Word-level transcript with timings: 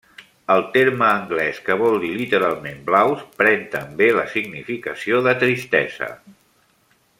El 0.51 0.61
terme 0.77 1.05
anglès, 1.09 1.59
que 1.67 1.75
vol 1.81 1.97
dir 2.05 2.09
literalment 2.21 2.81
'blaus', 2.87 3.23
pren 3.43 3.63
també 3.77 4.09
la 4.21 4.27
significació 4.33 5.21
de 5.29 5.37
'tristesa'. 5.45 6.11